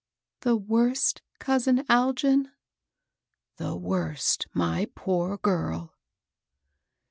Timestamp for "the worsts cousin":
0.41-1.85